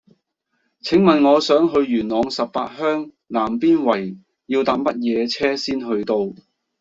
[0.81, 6.15] 請問我想去元朗十八鄉南邊圍要搭乜嘢車先去到